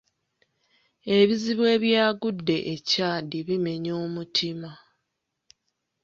Ebizibu 1.17 1.63
ebyagudde 1.75 2.57
e 2.73 2.75
Chad 2.89 3.29
bimenya 3.47 3.91
omutima. 4.05 4.71